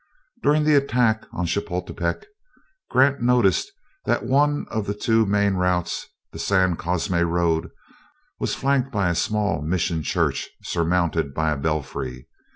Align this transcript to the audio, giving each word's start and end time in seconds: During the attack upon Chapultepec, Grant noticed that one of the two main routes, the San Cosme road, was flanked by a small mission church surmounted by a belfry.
During 0.41 0.63
the 0.63 0.73
attack 0.73 1.25
upon 1.25 1.45
Chapultepec, 1.45 2.25
Grant 2.89 3.21
noticed 3.21 3.71
that 4.05 4.25
one 4.25 4.65
of 4.71 4.87
the 4.87 4.95
two 4.95 5.27
main 5.27 5.53
routes, 5.53 6.07
the 6.31 6.39
San 6.39 6.75
Cosme 6.75 7.17
road, 7.17 7.69
was 8.39 8.55
flanked 8.55 8.91
by 8.91 9.09
a 9.09 9.13
small 9.13 9.61
mission 9.61 10.01
church 10.01 10.49
surmounted 10.63 11.35
by 11.35 11.51
a 11.51 11.55
belfry. 11.57 12.27